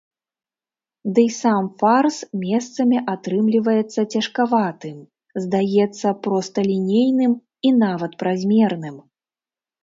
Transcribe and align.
Дый 1.17 1.27
сам 1.41 1.65
фарс 1.81 2.15
месцамі 2.45 2.97
атрымліваецца 3.13 3.99
цяжкаватым, 4.15 4.97
здаецца 5.45 6.07
просталінейным 6.25 7.33
і 7.69 7.75
нават 7.83 8.11
празмерным. 8.25 8.97